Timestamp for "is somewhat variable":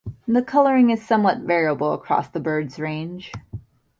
0.89-1.93